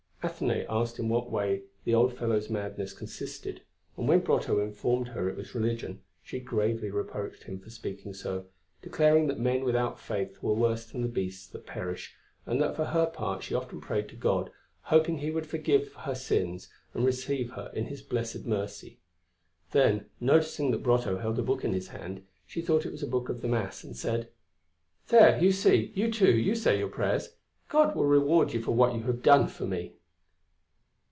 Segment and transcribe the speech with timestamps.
[0.23, 1.31] Athenaïs asked in what
[1.83, 3.63] the old fellow's madness consisted;
[3.97, 8.45] and when Brotteaux informed her it was religion, she gravely reproached him for speaking so,
[8.83, 12.13] declaring that men without faith were worse than the beasts that perish
[12.45, 14.51] and that for her part she often prayed to God,
[14.83, 18.99] hoping He would forgive her her sins and receive her in His blessed mercy.
[19.71, 23.07] Then, noticing that Brotteaux held a book in his hand, she thought it was a
[23.07, 24.29] book of the Mass and said:
[25.07, 27.37] "There you see, you too, you say your prayers!
[27.69, 29.93] God will reward you for what you have done for me."